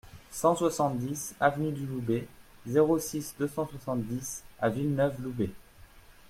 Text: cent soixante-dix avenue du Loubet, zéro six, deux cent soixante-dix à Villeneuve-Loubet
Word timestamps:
cent 0.31 0.55
soixante-dix 0.55 1.35
avenue 1.39 1.71
du 1.71 1.85
Loubet, 1.85 2.27
zéro 2.65 2.97
six, 2.97 3.35
deux 3.37 3.47
cent 3.47 3.67
soixante-dix 3.67 4.43
à 4.59 4.67
Villeneuve-Loubet 4.69 5.51